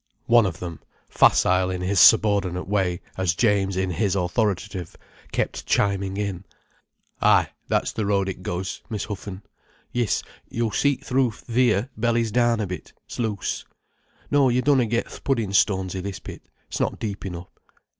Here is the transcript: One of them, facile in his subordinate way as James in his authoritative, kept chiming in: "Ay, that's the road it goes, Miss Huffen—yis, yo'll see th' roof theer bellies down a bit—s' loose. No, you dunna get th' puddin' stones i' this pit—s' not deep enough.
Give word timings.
One 0.25 0.47
of 0.47 0.57
them, 0.57 0.79
facile 1.09 1.69
in 1.69 1.81
his 1.81 1.99
subordinate 1.99 2.67
way 2.67 3.01
as 3.17 3.35
James 3.35 3.77
in 3.77 3.91
his 3.91 4.15
authoritative, 4.15 4.95
kept 5.31 5.67
chiming 5.67 6.17
in: 6.17 6.43
"Ay, 7.21 7.49
that's 7.67 7.91
the 7.91 8.07
road 8.07 8.27
it 8.27 8.41
goes, 8.41 8.81
Miss 8.89 9.03
Huffen—yis, 9.03 10.23
yo'll 10.49 10.71
see 10.71 10.97
th' 10.97 11.11
roof 11.11 11.43
theer 11.45 11.91
bellies 11.95 12.31
down 12.31 12.59
a 12.59 12.65
bit—s' 12.65 13.19
loose. 13.19 13.63
No, 14.31 14.49
you 14.49 14.63
dunna 14.63 14.87
get 14.87 15.07
th' 15.07 15.23
puddin' 15.23 15.53
stones 15.53 15.95
i' 15.95 15.99
this 16.01 16.17
pit—s' 16.17 16.79
not 16.79 16.97
deep 16.97 17.23
enough. 17.27 17.51